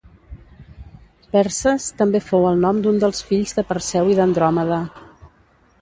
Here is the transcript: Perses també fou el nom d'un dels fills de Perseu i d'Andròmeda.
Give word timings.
Perses 1.35 1.85
també 1.99 2.21
fou 2.31 2.47
el 2.53 2.59
nom 2.65 2.81
d'un 2.87 2.99
dels 3.05 3.23
fills 3.31 3.55
de 3.59 3.69
Perseu 3.73 4.11
i 4.15 4.19
d'Andròmeda. 4.23 4.83